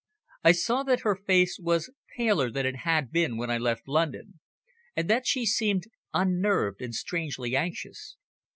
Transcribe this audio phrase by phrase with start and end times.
[0.43, 4.39] I saw that her face was paler than it had been when I left London,
[4.95, 8.17] and that she seemed unnerved and strangely anxious.